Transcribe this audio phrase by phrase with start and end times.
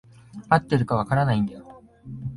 [0.49, 1.83] 合ってるか分からないんだよ。